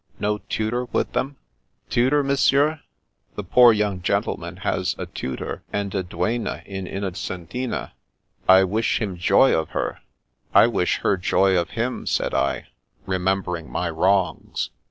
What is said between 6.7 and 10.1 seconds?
Innocentina. I wish him joy of her."